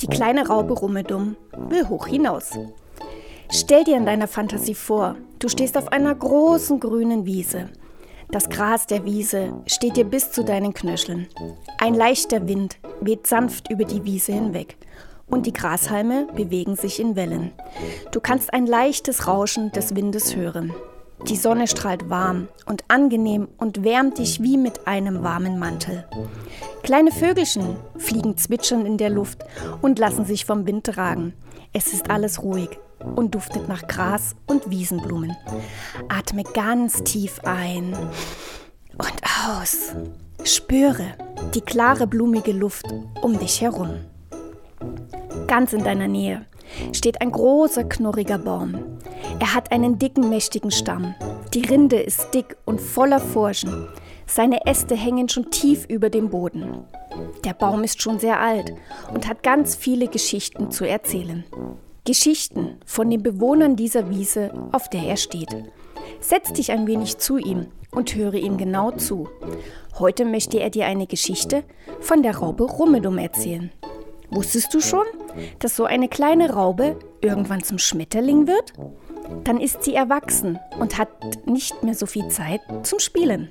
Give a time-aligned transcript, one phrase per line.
[0.00, 1.36] Die kleine Raupe Rummedum
[1.68, 2.58] will hoch hinaus.
[3.50, 7.68] Stell dir in deiner Fantasie vor, du stehst auf einer großen grünen Wiese.
[8.30, 11.28] Das Gras der Wiese steht dir bis zu deinen Knöcheln.
[11.78, 14.76] Ein leichter Wind weht sanft über die Wiese hinweg
[15.26, 17.52] und die Grashalme bewegen sich in Wellen.
[18.12, 20.74] Du kannst ein leichtes Rauschen des Windes hören.
[21.26, 26.06] Die Sonne strahlt warm und angenehm und wärmt dich wie mit einem warmen Mantel.
[26.82, 29.44] Kleine Vögelchen fliegen zwitschernd in der Luft
[29.82, 31.34] und lassen sich vom Wind tragen.
[31.72, 32.70] Es ist alles ruhig
[33.16, 35.36] und duftet nach Gras und Wiesenblumen.
[36.08, 37.94] Atme ganz tief ein
[38.96, 39.94] und aus.
[40.44, 41.14] Spüre
[41.54, 42.86] die klare, blumige Luft
[43.22, 43.96] um dich herum.
[45.46, 46.46] Ganz in deiner Nähe
[46.92, 48.97] steht ein großer, knurriger Baum.
[49.40, 51.14] Er hat einen dicken, mächtigen Stamm.
[51.54, 53.88] Die Rinde ist dick und voller Furchen.
[54.26, 56.84] Seine Äste hängen schon tief über dem Boden.
[57.44, 58.72] Der Baum ist schon sehr alt
[59.12, 61.44] und hat ganz viele Geschichten zu erzählen.
[62.04, 65.54] Geschichten von den Bewohnern dieser Wiese, auf der er steht.
[66.20, 69.28] Setz dich ein wenig zu ihm und höre ihm genau zu.
[69.98, 71.64] Heute möchte er dir eine Geschichte
[72.00, 73.70] von der Raupe Rummedum erzählen.
[74.30, 75.06] Wusstest du schon,
[75.58, 78.74] dass so eine kleine Raube irgendwann zum Schmetterling wird?
[79.44, 81.08] Dann ist sie erwachsen und hat
[81.46, 83.50] nicht mehr so viel Zeit zum Spielen.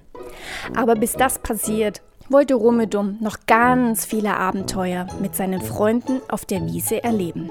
[0.76, 6.66] Aber bis das passiert, wollte Rummedum noch ganz viele Abenteuer mit seinen Freunden auf der
[6.66, 7.50] Wiese erleben.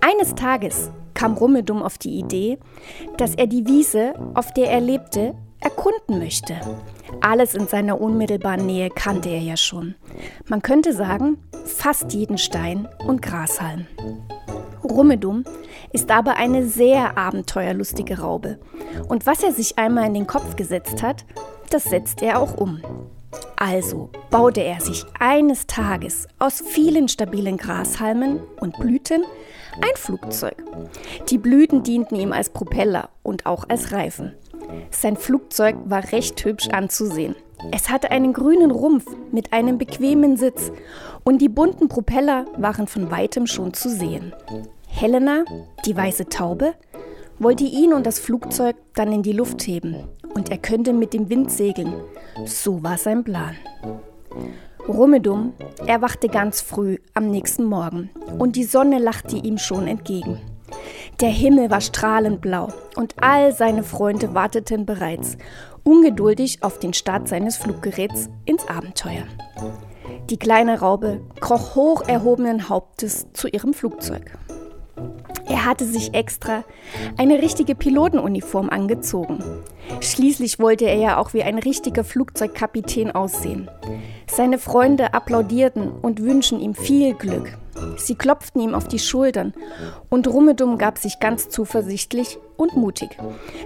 [0.00, 2.58] Eines Tages kam Rummedum auf die Idee,
[3.16, 6.54] dass er die Wiese, auf der er lebte, erkunden möchte.
[7.22, 9.94] Alles in seiner unmittelbaren Nähe kannte er ja schon.
[10.46, 13.86] Man könnte sagen, fast jeden Stein und Grashalm.
[14.82, 15.44] Rummedum
[15.92, 18.58] ist aber eine sehr abenteuerlustige Raube.
[19.08, 21.24] Und was er sich einmal in den Kopf gesetzt hat,
[21.70, 22.80] das setzt er auch um.
[23.56, 29.24] Also baute er sich eines Tages aus vielen stabilen Grashalmen und Blüten
[29.80, 30.56] ein Flugzeug.
[31.28, 34.34] Die Blüten dienten ihm als Propeller und auch als Reifen.
[34.90, 37.34] Sein Flugzeug war recht hübsch anzusehen.
[37.72, 40.70] Es hatte einen grünen Rumpf mit einem bequemen Sitz
[41.24, 44.34] und die bunten Propeller waren von weitem schon zu sehen.
[44.88, 45.44] Helena,
[45.84, 46.74] die weiße Taube,
[47.38, 49.96] wollte ihn und das Flugzeug dann in die Luft heben
[50.34, 51.94] und er könnte mit dem Wind segeln.
[52.44, 53.56] So war sein Plan.
[54.88, 55.52] Rummedum
[55.86, 60.40] erwachte ganz früh am nächsten Morgen und die Sonne lachte ihm schon entgegen.
[61.20, 65.36] Der Himmel war strahlend blau und all seine Freunde warteten bereits,
[65.82, 69.24] ungeduldig auf den Start seines Fluggeräts ins Abenteuer.
[70.30, 74.36] Die kleine Raube kroch hoch erhobenen Hauptes zu ihrem Flugzeug.
[75.66, 76.62] Hatte sich extra
[77.16, 79.42] eine richtige Pilotenuniform angezogen.
[80.00, 83.68] Schließlich wollte er ja auch wie ein richtiger Flugzeugkapitän aussehen.
[84.30, 87.58] Seine Freunde applaudierten und wünschen ihm viel Glück.
[87.96, 89.54] Sie klopften ihm auf die Schultern
[90.08, 93.18] und Rummedum gab sich ganz zuversichtlich und mutig.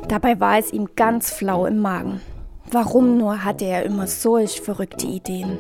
[0.08, 2.22] Dabei war es ihm ganz flau im Magen.
[2.70, 5.58] Warum nur hatte er immer solch verrückte Ideen?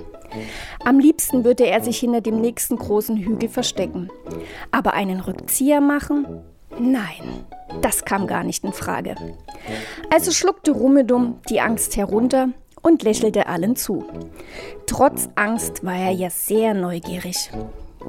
[0.84, 4.10] Am liebsten würde er sich hinter dem nächsten großen Hügel verstecken.
[4.70, 6.26] Aber einen Rückzieher machen?
[6.78, 7.44] Nein,
[7.82, 9.16] das kam gar nicht in Frage.
[10.12, 12.50] Also schluckte Rummedum die Angst herunter
[12.82, 14.04] und lächelte allen zu.
[14.86, 17.50] Trotz Angst war er ja sehr neugierig.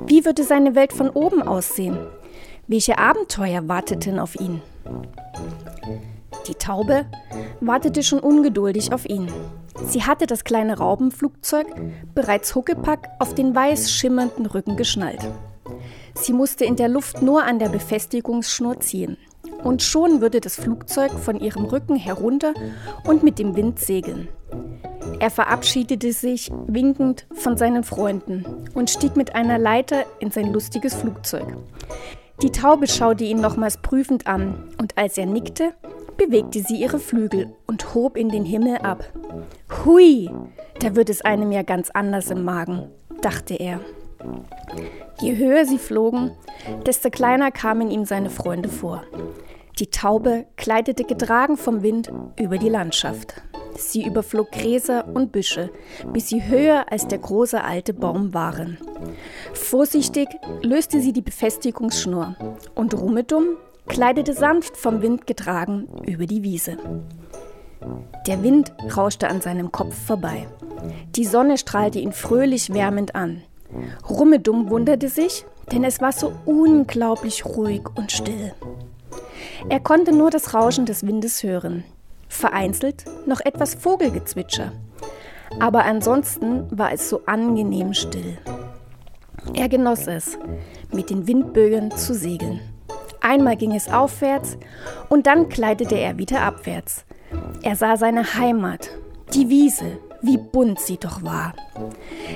[0.05, 1.97] Wie würde seine Welt von oben aussehen?
[2.67, 4.61] Welche Abenteuer warteten auf ihn?
[6.47, 7.05] Die Taube
[7.59, 9.27] wartete schon ungeduldig auf ihn.
[9.85, 11.67] Sie hatte das kleine Raubenflugzeug
[12.13, 15.21] bereits huckepack auf den weiß schimmernden Rücken geschnallt.
[16.13, 19.17] Sie musste in der Luft nur an der Befestigungsschnur ziehen.
[19.63, 22.53] Und schon würde das Flugzeug von ihrem Rücken herunter
[23.05, 24.27] und mit dem Wind segeln.
[25.19, 30.95] Er verabschiedete sich winkend von seinen Freunden und stieg mit einer Leiter in sein lustiges
[30.95, 31.45] Flugzeug.
[32.41, 35.73] Die Taube schaute ihn nochmals prüfend an und als er nickte,
[36.25, 39.03] bewegte sie ihre Flügel und hob in den Himmel ab.
[39.83, 40.29] Hui,
[40.79, 42.89] da wird es einem ja ganz anders im Magen,
[43.21, 43.79] dachte er.
[45.19, 46.31] Je höher sie flogen,
[46.85, 49.03] desto kleiner kamen ihm seine Freunde vor.
[49.79, 53.41] Die Taube gleitete getragen vom Wind über die Landschaft.
[53.77, 55.71] Sie überflog Gräser und Büsche,
[56.13, 58.77] bis sie höher als der große alte Baum waren.
[59.53, 60.27] Vorsichtig
[60.61, 62.35] löste sie die Befestigungsschnur
[62.75, 63.57] und Rummedum
[63.87, 66.77] gleitete sanft vom Wind getragen über die Wiese.
[68.27, 70.47] Der Wind rauschte an seinem Kopf vorbei.
[71.15, 73.41] Die Sonne strahlte ihn fröhlich wärmend an.
[74.09, 78.53] Rummedum wunderte sich, denn es war so unglaublich ruhig und still.
[79.69, 81.83] Er konnte nur das Rauschen des Windes hören.
[82.27, 84.71] vereinzelt noch etwas Vogelgezwitscher.
[85.59, 88.37] Aber ansonsten war es so angenehm still.
[89.53, 90.37] Er genoss es,
[90.93, 92.61] mit den Windbögen zu segeln.
[93.21, 94.57] Einmal ging es aufwärts
[95.09, 97.05] und dann gleitete er wieder abwärts.
[97.61, 98.89] Er sah seine Heimat,
[99.33, 101.53] die Wiese, wie bunt sie doch war.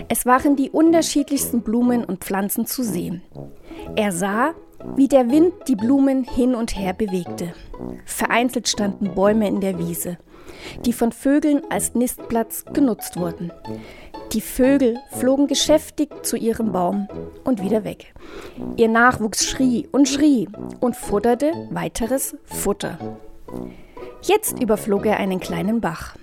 [0.08, 3.22] Es waren die unterschiedlichsten Blumen und Pflanzen zu sehen.
[3.96, 4.54] Er sah,
[4.96, 7.54] wie der Wind die Blumen hin und her bewegte.
[8.06, 10.18] Vereinzelt standen Bäume in der Wiese,
[10.86, 13.52] die von Vögeln als Nistplatz genutzt wurden.
[14.32, 17.08] Die Vögel flogen geschäftig zu ihrem Baum
[17.44, 18.14] und wieder weg.
[18.76, 20.50] Ihr Nachwuchs schrie und schrie
[20.80, 22.98] und futterte weiteres Futter.
[24.22, 26.16] Jetzt überflog er einen kleinen Bach.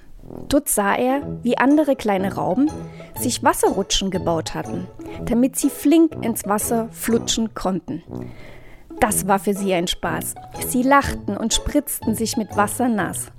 [0.48, 2.70] Dort sah er, wie andere kleine Rauben
[3.18, 4.86] sich Wasserrutschen gebaut hatten,
[5.24, 8.02] damit sie flink ins Wasser flutschen konnten.
[9.00, 10.34] Das war für sie ein Spaß.
[10.68, 13.32] Sie lachten und spritzten sich mit Wasser nass.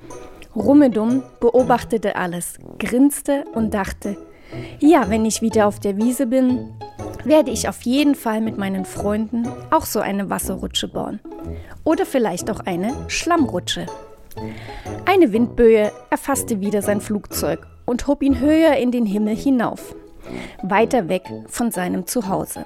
[0.56, 4.18] Rummedum beobachtete alles, grinste und dachte,
[4.79, 6.73] ja, wenn ich wieder auf der Wiese bin,
[7.23, 11.19] werde ich auf jeden Fall mit meinen Freunden auch so eine Wasserrutsche bauen.
[11.83, 13.85] Oder vielleicht auch eine Schlammrutsche.
[15.05, 19.95] Eine Windböe erfasste wieder sein Flugzeug und hob ihn höher in den Himmel hinauf,
[20.61, 22.65] weiter weg von seinem Zuhause.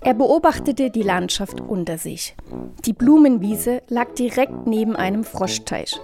[0.00, 2.36] Er beobachtete die Landschaft unter sich.
[2.84, 5.98] Die Blumenwiese lag direkt neben einem Froschteich.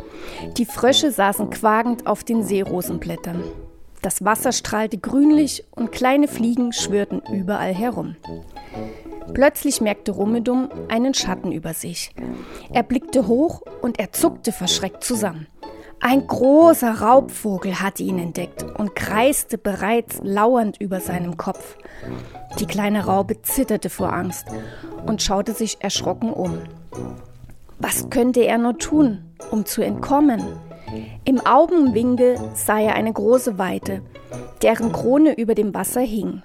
[0.56, 3.44] Die Frösche saßen quakend auf den Seerosenblättern.
[4.02, 8.16] Das Wasser strahlte grünlich und kleine Fliegen schwirrten überall herum.
[9.34, 12.14] Plötzlich merkte Rummedum einen Schatten über sich.
[12.72, 15.46] Er blickte hoch und er zuckte verschreckt zusammen.
[16.02, 21.76] Ein großer Raubvogel hatte ihn entdeckt und kreiste bereits lauernd über seinem Kopf.
[22.58, 24.46] Die kleine Raube zitterte vor Angst
[25.06, 26.62] und schaute sich erschrocken um.
[27.78, 30.42] Was könnte er nur tun, um zu entkommen?
[31.24, 34.02] Im Augenwinkel sah er eine große Weite,
[34.62, 36.42] deren Krone über dem Wasser hing.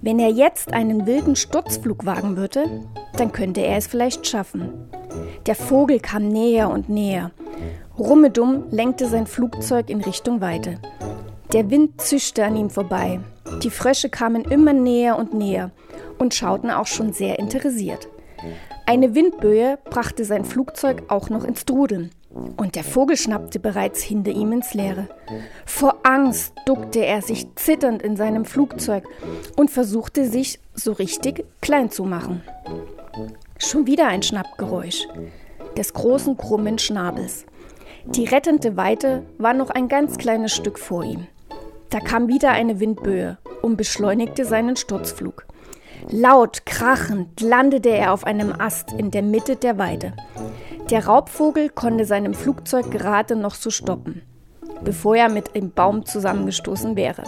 [0.00, 2.64] Wenn er jetzt einen wilden Sturzflug wagen würde,
[3.16, 4.88] dann könnte er es vielleicht schaffen.
[5.46, 7.30] Der Vogel kam näher und näher.
[7.98, 10.78] Rummedum lenkte sein Flugzeug in Richtung Weite.
[11.52, 13.20] Der Wind zischte an ihm vorbei.
[13.62, 15.70] Die Frösche kamen immer näher und näher
[16.18, 18.08] und schauten auch schon sehr interessiert.
[18.86, 22.10] Eine Windböe brachte sein Flugzeug auch noch ins Trudeln.
[22.56, 25.08] Und der Vogel schnappte bereits hinter ihm ins Leere.
[25.66, 29.04] Vor Angst duckte er sich zitternd in seinem Flugzeug
[29.56, 32.42] und versuchte sich so richtig klein zu machen.
[33.58, 35.06] Schon wieder ein Schnappgeräusch
[35.76, 37.46] des großen krummen Schnabels.
[38.06, 41.26] Die rettende Weite war noch ein ganz kleines Stück vor ihm.
[41.90, 45.46] Da kam wieder eine Windböe und beschleunigte seinen Sturzflug.
[46.10, 50.14] Laut krachend landete er auf einem Ast in der Mitte der Weide.
[50.92, 54.20] Der Raubvogel konnte seinem Flugzeug gerade noch so stoppen,
[54.84, 57.24] bevor er mit dem Baum zusammengestoßen wäre.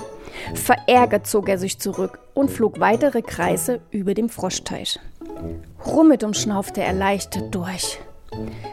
[0.52, 5.00] Verärgert zog er sich zurück und flog weitere Kreise über dem Froschteich.
[5.86, 8.00] Rummedum schnaufte erleichtert durch.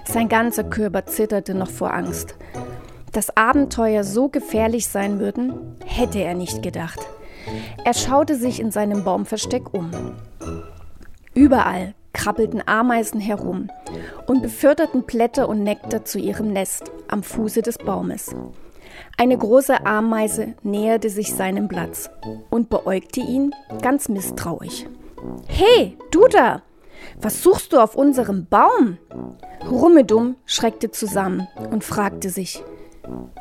[0.04, 2.36] Sein ganzer Körper zitterte noch vor Angst.
[3.14, 7.00] Dass Abenteuer so gefährlich sein würden, hätte er nicht gedacht.
[7.86, 9.90] Er schaute sich in seinem Baumversteck um.
[11.34, 13.70] Überall krabbelten Ameisen herum
[14.28, 18.36] und beförderten Blätter und Nektar zu ihrem Nest am Fuße des Baumes.
[19.18, 22.10] Eine große Ameise näherte sich seinem Platz
[22.50, 24.86] und beäugte ihn ganz misstrauisch.
[25.48, 26.62] Hey, du da!
[27.20, 28.98] Was suchst du auf unserem Baum?
[29.70, 32.64] Rummedum schreckte zusammen und fragte sich,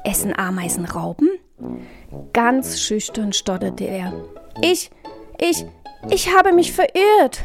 [0.05, 1.29] essen Ameisen Rauben?
[2.33, 4.13] Ganz schüchtern stotterte er.
[4.63, 4.91] Ich,
[5.39, 5.67] ich,
[6.09, 7.45] ich habe mich verirrt.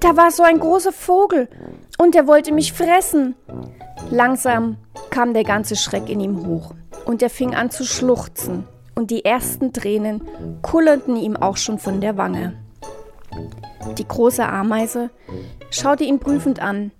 [0.00, 1.48] Da war so ein großer Vogel
[1.98, 3.34] und er wollte mich fressen.
[4.10, 4.76] Langsam
[5.10, 6.74] kam der ganze Schreck in ihm hoch
[7.06, 10.22] und er fing an zu schluchzen und die ersten Tränen
[10.62, 12.54] kullerten ihm auch schon von der Wange.
[13.98, 15.10] Die große Ameise
[15.70, 16.92] schaute ihn prüfend an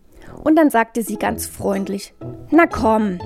[0.43, 2.15] und dann sagte sie ganz freundlich,
[2.51, 3.19] Na komm,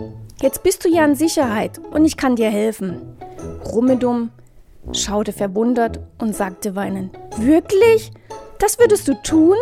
[0.43, 3.17] jetzt bist du ja in Sicherheit und ich kann dir helfen.
[3.73, 4.31] Rummedum
[4.93, 8.13] schaute verwundert und sagte weinend, Wirklich?
[8.59, 9.57] Das würdest du tun?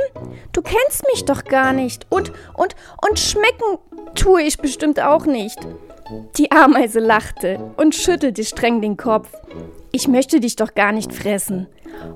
[0.53, 2.07] Du kennst mich doch gar nicht.
[2.09, 2.75] Und, und,
[3.07, 3.79] und schmecken
[4.15, 5.59] tue ich bestimmt auch nicht.
[6.39, 9.31] Die Ameise lachte und schüttelte streng den Kopf.
[9.93, 11.67] Ich möchte dich doch gar nicht fressen.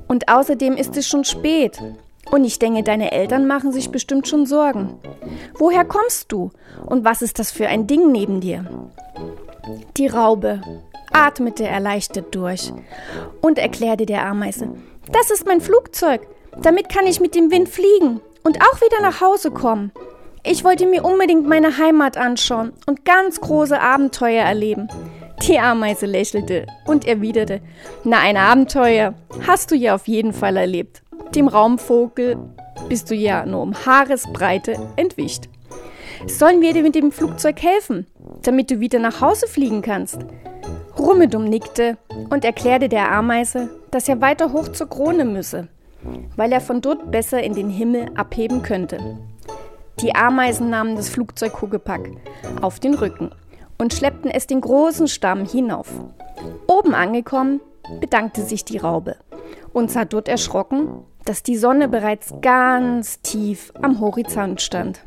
[0.09, 1.79] Und außerdem ist es schon spät.
[2.31, 4.99] Und ich denke, deine Eltern machen sich bestimmt schon Sorgen.
[5.55, 6.51] Woher kommst du?
[6.87, 8.65] Und was ist das für ein Ding neben dir?
[9.97, 10.61] Die Raube
[11.13, 12.73] atmete erleichtert durch
[13.41, 14.71] und erklärte der Ameise,
[15.13, 16.23] das ist mein Flugzeug.
[16.63, 19.93] Damit kann ich mit dem Wind fliegen und auch wieder nach Hause kommen.
[20.43, 24.89] Ich wollte mir unbedingt meine Heimat anschauen und ganz große Abenteuer erleben.
[25.43, 27.61] Die Ameise lächelte und erwiderte,
[28.05, 29.15] na ein Abenteuer
[29.47, 31.03] hast du ja auf jeden Fall erlebt.
[31.35, 32.37] Dem Raumvogel
[32.89, 35.45] bist du ja nur um Haaresbreite entwischt.
[36.27, 38.07] Sollen wir dir mit dem Flugzeug helfen,
[38.43, 40.19] damit du wieder nach Hause fliegen kannst?
[40.99, 41.97] Rummedum nickte
[42.29, 45.69] und erklärte der Ameise, dass er weiter hoch zur Krone müsse,
[46.37, 49.19] weil er von dort besser in den Himmel abheben könnte.
[50.03, 52.11] Die Ameisen nahmen das Flugzeug Hugepack
[52.61, 53.31] auf den Rücken
[53.79, 55.89] und schleppten es den großen Stamm hinauf.
[56.67, 57.61] Oben angekommen,
[57.99, 59.17] bedankte sich die Raube
[59.73, 65.01] und sah dort erschrocken, dass die Sonne bereits ganz tief am Horizont stand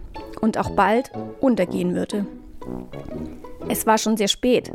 [0.43, 2.27] und auch bald untergehen würde.
[3.69, 4.71] Es war schon sehr spät.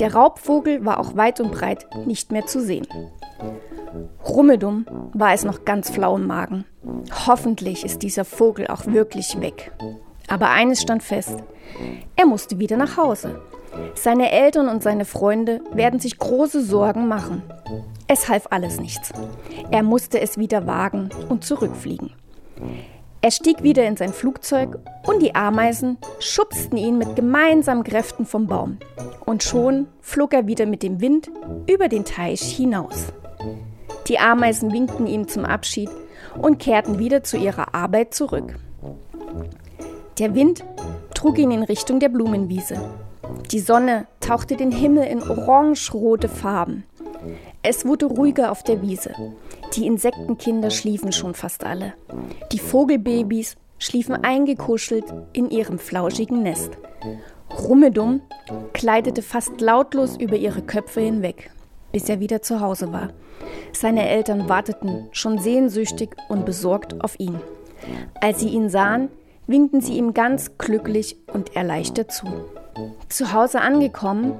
[0.00, 2.86] Der Raubvogel war auch weit und breit nicht mehr zu sehen.
[4.26, 6.64] Rummedum war es noch ganz flau im Magen.
[7.26, 9.70] Hoffentlich ist dieser Vogel auch wirklich weg.
[10.28, 11.36] Aber eines stand fest.
[12.16, 13.40] Er musste wieder nach Hause.
[13.94, 17.42] Seine Eltern und seine Freunde werden sich große Sorgen machen.
[18.08, 19.12] Es half alles nichts.
[19.70, 22.12] Er musste es wieder wagen und zurückfliegen.
[23.24, 28.48] Er stieg wieder in sein Flugzeug und die Ameisen schubsten ihn mit gemeinsamen Kräften vom
[28.48, 28.78] Baum.
[29.24, 31.30] Und schon flog er wieder mit dem Wind
[31.70, 33.12] über den Teich hinaus.
[34.08, 35.88] Die Ameisen winkten ihm zum Abschied
[36.36, 38.56] und kehrten wieder zu ihrer Arbeit zurück.
[40.18, 40.64] Der Wind
[41.14, 42.80] trug ihn in Richtung der Blumenwiese.
[43.52, 46.82] Die Sonne tauchte den Himmel in orange-rote Farben.
[47.62, 49.14] Es wurde ruhiger auf der Wiese.
[49.74, 51.94] Die Insektenkinder schliefen schon fast alle.
[52.52, 56.76] Die Vogelbabys schliefen eingekuschelt in ihrem flauschigen Nest.
[57.58, 58.20] Rummedum
[58.72, 61.50] kleidete fast lautlos über ihre Köpfe hinweg,
[61.90, 63.10] bis er wieder zu Hause war.
[63.72, 67.40] Seine Eltern warteten schon sehnsüchtig und besorgt auf ihn.
[68.20, 69.08] Als sie ihn sahen,
[69.46, 72.26] winkten sie ihm ganz glücklich und erleichtert zu.
[73.08, 74.34] Zu Hause angekommen,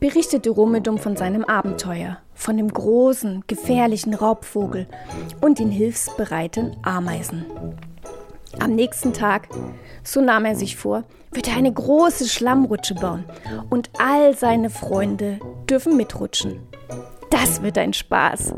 [0.00, 4.86] berichtete Rummedum von seinem Abenteuer, von dem großen, gefährlichen Raubvogel
[5.40, 7.44] und den hilfsbereiten Ameisen.
[8.58, 9.48] Am nächsten Tag,
[10.02, 13.24] so nahm er sich vor, wird er eine große Schlammrutsche bauen
[13.70, 16.60] und all seine Freunde dürfen mitrutschen.
[17.30, 18.54] Das wird ein Spaß.